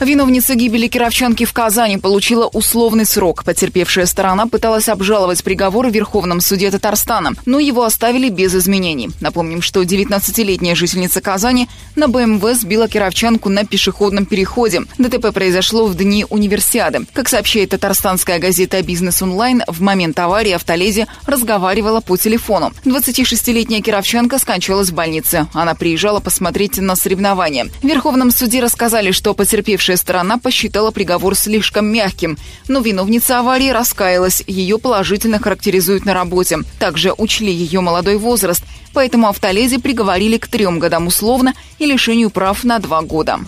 [0.00, 3.44] Виновница гибели кировчанки в Казани получила условный срок.
[3.44, 9.08] Потерпевшая сторона пыталась обжаловать приговор в Верховном суде Татарстана, но его оставили без изменений.
[9.20, 14.82] Напомним, что 19-летняя жительница Казани на БМВ сбила кировчанку на пешеходном переходе.
[14.98, 17.06] ДТП произошло в дни универсиады.
[17.14, 22.72] Как сообщает татарстанская газета «Бизнес онлайн», в момент аварии автоледи разговаривала по телефону.
[22.84, 25.46] 26-летняя кировчанка скончалась в больнице.
[25.54, 27.68] Она приезжала посмотреть на соревнования.
[27.82, 33.70] В Верховном суде рассказали, что потерпевшая Пострадавшая сторона посчитала приговор слишком мягким, но виновница аварии
[33.70, 36.58] раскаялась, ее положительно характеризуют на работе.
[36.80, 42.64] Также учли ее молодой возраст, поэтому автоледи приговорили к трем годам условно и лишению прав
[42.64, 43.38] на два года.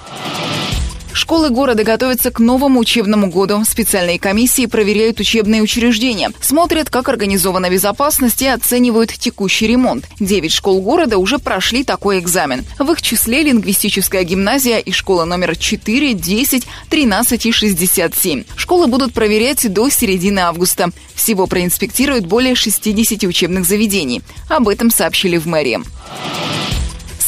[1.19, 3.65] Школы города готовятся к новому учебному году.
[3.69, 10.05] Специальные комиссии проверяют учебные учреждения, смотрят, как организована безопасность и оценивают текущий ремонт.
[10.21, 12.65] Девять школ города уже прошли такой экзамен.
[12.79, 18.45] В их числе лингвистическая гимназия и школа номер 4, 10, 13 и 67.
[18.55, 20.91] Школы будут проверять до середины августа.
[21.17, 24.23] Всего проинспектируют более 60 учебных заведений.
[24.49, 25.81] Об этом сообщили в мэрии.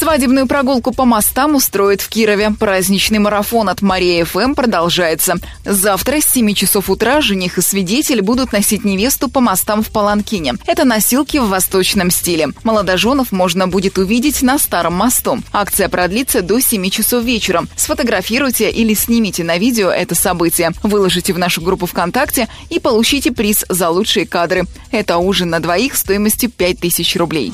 [0.01, 2.49] Свадебную прогулку по мостам устроят в Кирове.
[2.59, 5.35] Праздничный марафон от Мария ФМ продолжается.
[5.63, 10.55] Завтра с 7 часов утра жених и свидетель будут носить невесту по мостам в Паланкине.
[10.65, 12.47] Это носилки в восточном стиле.
[12.63, 15.37] Молодоженов можно будет увидеть на Старом мосту.
[15.53, 17.65] Акция продлится до 7 часов вечера.
[17.75, 20.71] Сфотографируйте или снимите на видео это событие.
[20.81, 24.63] Выложите в нашу группу ВКонтакте и получите приз за лучшие кадры.
[24.89, 27.53] Это ужин на двоих стоимостью 5000 рублей.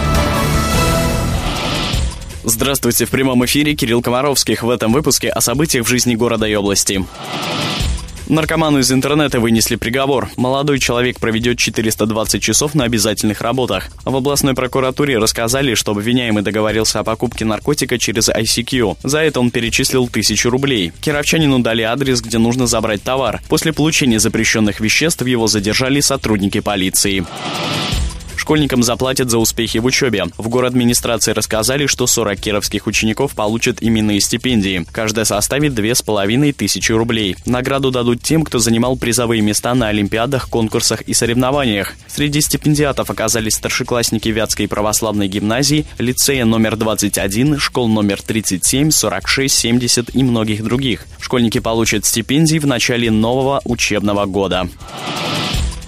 [2.43, 6.55] Здравствуйте, в прямом эфире Кирилл Комаровских в этом выпуске о событиях в жизни города и
[6.55, 7.05] области.
[8.27, 10.29] Наркоману из интернета вынесли приговор.
[10.37, 13.89] Молодой человек проведет 420 часов на обязательных работах.
[14.05, 18.97] В областной прокуратуре рассказали, что обвиняемый договорился о покупке наркотика через ICQ.
[19.03, 20.93] За это он перечислил тысячу рублей.
[21.01, 23.41] Кировчанину дали адрес, где нужно забрать товар.
[23.49, 27.25] После получения запрещенных веществ его задержали сотрудники полиции.
[28.51, 30.25] Школьникам заплатят за успехи в учебе.
[30.37, 34.85] В город администрации рассказали, что 40 кировских учеников получат именные стипендии.
[34.91, 37.37] Каждая составит 2500 рублей.
[37.45, 41.93] Награду дадут тем, кто занимал призовые места на олимпиадах, конкурсах и соревнованиях.
[42.07, 50.13] Среди стипендиатов оказались старшеклассники Вятской православной гимназии, лицея номер 21, школ номер 37, 46, 70
[50.13, 51.05] и многих других.
[51.21, 54.67] Школьники получат стипендии в начале нового учебного года.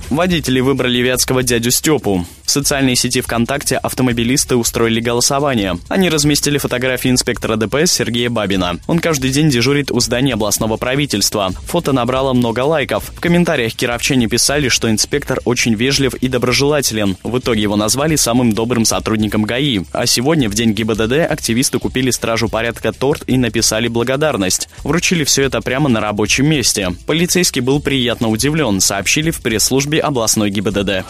[0.09, 2.25] Водители выбрали вятского дядю Степу.
[2.45, 5.79] В социальной сети ВКонтакте автомобилисты устроили голосование.
[5.87, 8.79] Они разместили фотографии инспектора ДПС Сергея Бабина.
[8.87, 11.51] Он каждый день дежурит у здания областного правительства.
[11.67, 13.11] Фото набрало много лайков.
[13.15, 17.17] В комментариях кировчане писали, что инспектор очень вежлив и доброжелателен.
[17.23, 19.81] В итоге его назвали самым добрым сотрудником ГАИ.
[19.91, 24.69] А сегодня, в день ГИБДД, активисты купили стражу порядка торт и написали благодарность.
[24.83, 26.89] Вручили все это прямо на рабочем месте.
[27.05, 31.05] Полицейский был приятно удивлен, сообщили в пресс-службе областной ГИБДД.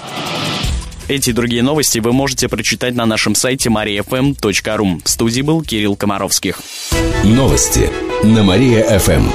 [1.09, 5.01] Эти и другие новости вы можете прочитать на нашем сайте mariafm.ru.
[5.03, 6.59] В студии был Кирилл Комаровских.
[7.25, 7.89] Новости
[8.23, 9.27] на Мария-ФМ.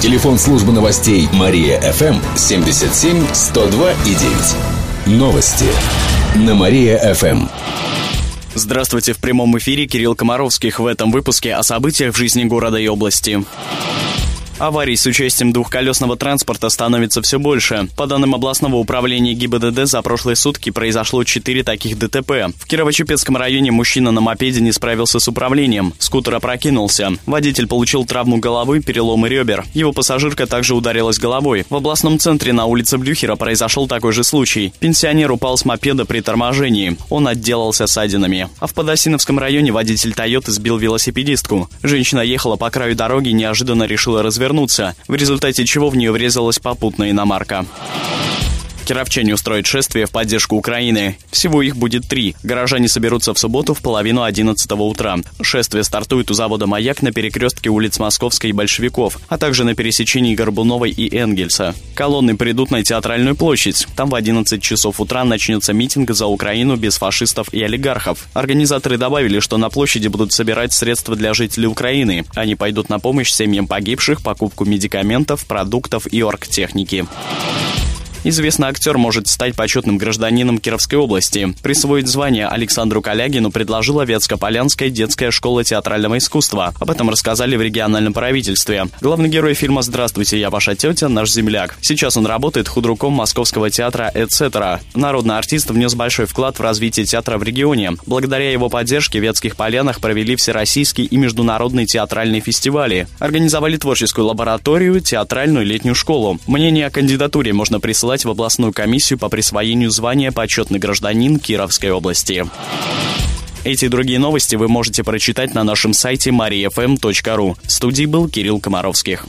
[0.00, 4.14] Телефон службы новостей Мария-ФМ 77 102 и
[5.06, 5.18] 9.
[5.18, 5.66] Новости
[6.36, 7.48] на Мария-ФМ.
[8.54, 12.86] Здравствуйте, в прямом эфире Кирилл Комаровских в этом выпуске о событиях в жизни города и
[12.86, 13.44] области.
[14.58, 17.88] Аварий с участием двухколесного транспорта становится все больше.
[17.96, 22.54] По данным областного управления ГИБДД, за прошлые сутки произошло 4 таких ДТП.
[22.56, 25.92] В Кирово-Чепецком районе мужчина на мопеде не справился с управлением.
[25.98, 27.10] Скутер опрокинулся.
[27.26, 29.64] Водитель получил травму головы, переломы ребер.
[29.74, 31.66] Его пассажирка также ударилась головой.
[31.68, 34.72] В областном центре на улице Блюхера произошел такой же случай.
[34.78, 36.96] Пенсионер упал с мопеда при торможении.
[37.10, 38.48] Он отделался ссадинами.
[38.60, 41.68] А в Подосиновском районе водитель Тойоты сбил велосипедистку.
[41.82, 46.12] Женщина ехала по краю дороги и неожиданно решила развернуться развернуться, в результате чего в нее
[46.12, 47.64] врезалась попутная иномарка.
[48.84, 51.16] Кировчане устроят шествие в поддержку Украины.
[51.30, 52.36] Всего их будет три.
[52.42, 55.16] Горожане соберутся в субботу в половину 11 утра.
[55.40, 60.34] Шествие стартует у завода «Маяк» на перекрестке улиц Московской и Большевиков, а также на пересечении
[60.34, 61.74] Горбуновой и Энгельса.
[61.94, 63.86] Колонны придут на Театральную площадь.
[63.96, 68.28] Там в 11 часов утра начнется митинг за Украину без фашистов и олигархов.
[68.34, 72.26] Организаторы добавили, что на площади будут собирать средства для жителей Украины.
[72.34, 77.06] Они пойдут на помощь семьям погибших, покупку медикаментов, продуктов и оргтехники.
[78.26, 81.54] Известный актер может стать почетным гражданином Кировской области.
[81.62, 86.72] Присвоить звание Александру Калягину предложила Ветско-Полянская детская школа театрального искусства.
[86.80, 88.86] Об этом рассказали в региональном правительстве.
[89.02, 91.10] Главный герой фильма «Здравствуйте, я ваша тетя.
[91.10, 91.76] Наш земляк».
[91.82, 94.80] Сейчас он работает худруком Московского театра «Эцетера».
[94.94, 97.92] Народный артист внес большой вклад в развитие театра в регионе.
[98.06, 103.06] Благодаря его поддержке в Ветских Полянах провели всероссийский и международный театральные фестивали.
[103.18, 106.38] Организовали творческую лабораторию, театральную летнюю школу.
[106.46, 111.90] Мнение о кандидатуре можно присылать подавать в областную комиссию по присвоению звания «Почетный гражданин Кировской
[111.90, 112.46] области».
[113.64, 117.56] Эти и другие новости вы можете прочитать на нашем сайте mariafm.ru.
[117.62, 119.26] В студии был Кирилл Комаровских.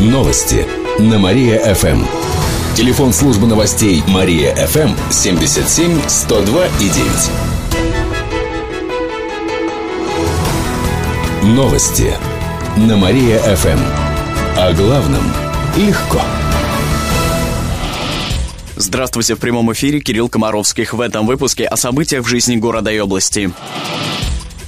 [0.00, 0.66] Новости
[0.98, 2.04] на Мария-ФМ.
[2.74, 6.88] Телефон службы новостей Мария-ФМ 77 102 и
[11.42, 11.54] 9.
[11.54, 12.14] Новости
[12.76, 13.78] на Мария-ФМ.
[14.56, 15.22] О главном
[15.76, 16.20] легко.
[18.80, 20.94] Здравствуйте, в прямом эфире Кирилл Комаровских.
[20.94, 23.52] В этом выпуске о событиях в жизни города и области.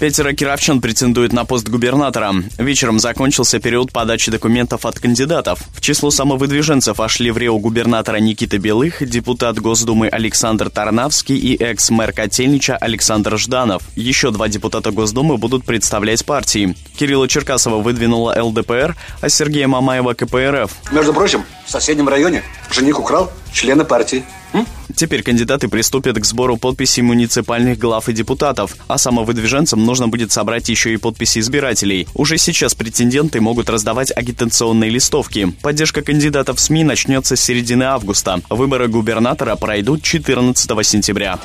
[0.02, 2.34] Пятеро кировчан претендуют на пост губернатора.
[2.58, 5.60] Вечером закончился период подачи документов от кандидатов.
[5.72, 12.12] В число самовыдвиженцев вошли в Рио губернатора Никита Белых, депутат Госдумы Александр Тарнавский и экс-мэр
[12.12, 13.84] Котельнича Александр Жданов.
[13.94, 16.76] Еще два депутата Госдумы будут представлять партии.
[16.98, 20.72] Кирилла Черкасова выдвинула ЛДПР, а Сергея Мамаева КПРФ.
[20.90, 24.24] Между прочим, в соседнем районе жених украл члена партии.
[24.94, 30.68] Теперь кандидаты приступят к сбору подписей муниципальных глав и депутатов, а самовыдвиженцам нужно будет собрать
[30.68, 32.06] еще и подписи избирателей.
[32.14, 35.52] Уже сейчас претенденты могут раздавать агитационные листовки.
[35.62, 38.40] Поддержка кандидатов в СМИ начнется с середины августа.
[38.48, 41.38] Выборы губернатора пройдут 14 сентября.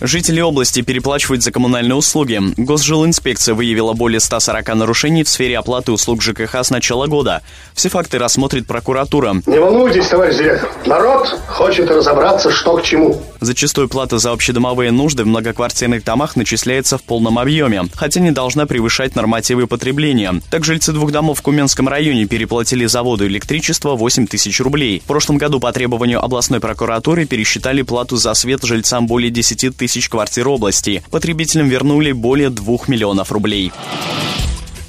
[0.00, 2.40] Жители области переплачивают за коммунальные услуги.
[2.58, 7.42] Госжилинспекция выявила более 140 нарушений в сфере оплаты услуг ЖКХ с начала года.
[7.74, 9.36] Все факты рассмотрит прокуратура.
[9.46, 10.70] Не волнуйтесь, товарищ директор.
[10.84, 13.22] Народ хочет разобраться, что к чему.
[13.40, 18.66] Зачастую плата за общедомовые нужды в многоквартирных домах начисляется в полном объеме, хотя не должна
[18.66, 20.40] превышать нормативы потребления.
[20.50, 25.00] Так жильцы двух домов в Куменском районе переплатили за воду и электричество 8 тысяч рублей.
[25.00, 29.85] В прошлом году по требованию областной прокуратуры пересчитали плату за свет жильцам более 10 тысяч
[29.86, 31.04] тысяч квартир области.
[31.12, 33.70] Потребителям вернули более 2 миллионов рублей.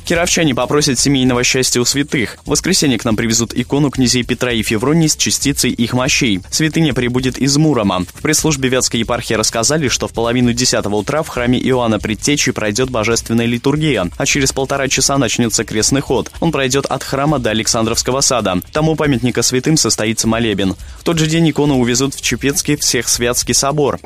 [0.07, 2.37] Кировчане попросят семейного счастья у святых.
[2.45, 6.39] В воскресенье к нам привезут икону князей Петра и Февронии с частицей их мощей.
[6.49, 8.05] Святыня прибудет из Мурома.
[8.13, 12.89] В пресс-службе Вятской епархии рассказали, что в половину десятого утра в храме Иоанна Предтечи пройдет
[12.89, 16.31] божественная литургия, а через полтора часа начнется крестный ход.
[16.39, 18.61] Он пройдет от храма до Александровского сада.
[18.71, 20.75] Там у памятника святым состоится молебен.
[20.99, 23.99] В тот же день икону увезут в Чепецкий Всехсвятский собор.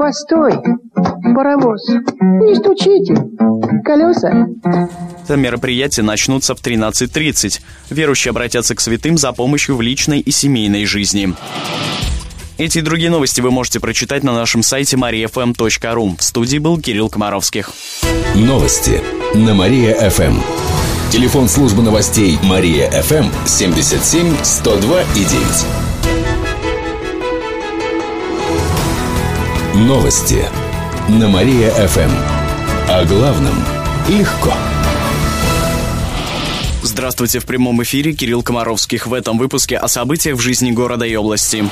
[0.00, 0.54] Постой,
[1.34, 3.14] паровоз, не стучите,
[3.84, 4.46] колеса.
[5.22, 7.60] Это мероприятия начнутся в 13.30.
[7.90, 11.34] Верующие обратятся к святым за помощью в личной и семейной жизни.
[12.56, 16.16] Эти и другие новости вы можете прочитать на нашем сайте mariafm.ru.
[16.16, 17.68] В студии был Кирилл Комаровских.
[18.34, 19.02] Новости
[19.34, 20.38] на Мария-ФМ.
[21.12, 25.89] Телефон службы новостей Мария-ФМ 77 102 и 9.
[29.80, 30.44] Новости
[31.08, 32.10] на Мария-ФМ.
[32.86, 33.54] О главном
[34.10, 34.52] легко.
[36.82, 39.06] Здравствуйте, в прямом эфире Кирилл Комаровских.
[39.06, 41.64] В этом выпуске о событиях в жизни города и области.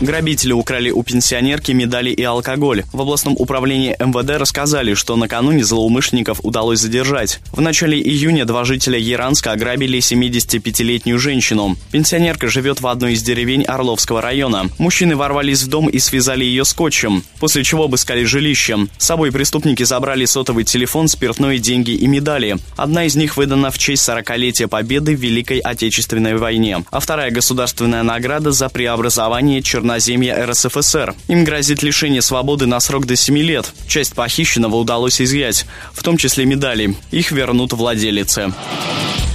[0.00, 2.84] Грабители украли у пенсионерки медали и алкоголь.
[2.92, 7.40] В областном управлении МВД рассказали, что накануне злоумышленников удалось задержать.
[7.52, 11.76] В начале июня два жителя Яранска ограбили 75-летнюю женщину.
[11.92, 14.68] Пенсионерка живет в одной из деревень Орловского района.
[14.76, 18.88] Мужчины ворвались в дом и связали ее скотчем, после чего обыскали жилище.
[18.98, 22.58] С собой преступники забрали сотовый телефон, спиртное, деньги и медали.
[22.76, 28.02] Одна из них выдана в честь 40-летия Победы в Великой Отечественной войне, а вторая государственная
[28.02, 31.14] награда за преобразование Чернобыля Черноземья РСФСР.
[31.28, 33.72] Им грозит лишение свободы на срок до 7 лет.
[33.86, 36.96] Часть похищенного удалось изъять, в том числе медали.
[37.12, 38.52] Их вернут владелице.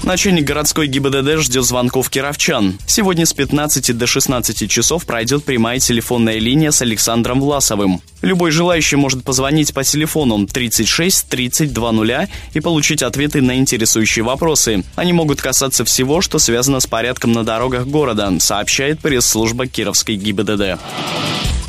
[0.04, 2.80] Начальник городской ГИБДД ждет звонков кировчан.
[2.88, 8.02] Сегодня с 15 до 16 часов пройдет прямая телефонная линия с Александром Власовым.
[8.24, 14.84] Любой желающий может позвонить по телефону 36 30 20 и получить ответы на интересующие вопросы.
[14.96, 20.80] Они могут касаться всего, что связано с порядком на дорогах города, сообщает пресс-служба Кировской ГИБДД.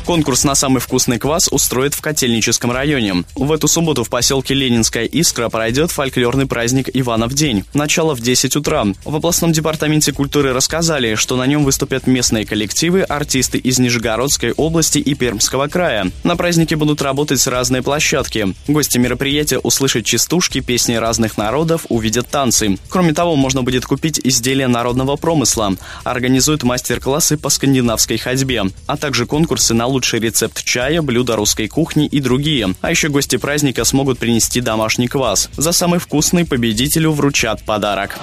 [0.05, 3.23] Конкурс на самый вкусный квас устроит в Котельническом районе.
[3.35, 7.63] В эту субботу в поселке Ленинская Искра пройдет фольклорный праздник Иванов день.
[7.73, 8.85] Начало в 10 утра.
[9.05, 14.97] В областном департаменте культуры рассказали, что на нем выступят местные коллективы, артисты из Нижегородской области
[14.97, 16.11] и Пермского края.
[16.23, 18.53] На празднике будут работать разные площадки.
[18.67, 22.77] Гости мероприятия услышат частушки, песни разных народов, увидят танцы.
[22.89, 25.75] Кроме того, можно будет купить изделия народного промысла.
[26.03, 32.07] Организуют мастер-классы по скандинавской ходьбе, а также конкурсы на лучший рецепт чая, блюда русской кухни
[32.07, 32.75] и другие.
[32.81, 35.49] А еще гости праздника смогут принести домашний квас.
[35.55, 38.19] За самый вкусный победителю вручат подарок.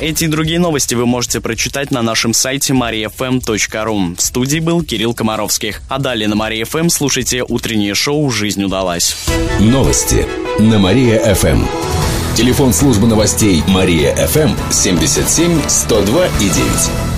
[0.00, 4.16] Эти и другие новости вы можете прочитать на нашем сайте mariafm.ru.
[4.16, 5.80] В студии был Кирилл Комаровских.
[5.88, 9.16] А далее на Мария ФМ слушайте утреннее шоу «Жизнь удалась».
[9.60, 10.26] Новости
[10.58, 11.64] на Мария-ФМ.
[12.34, 17.11] Телефон службы новостей Мария-ФМ 77 102 и 9.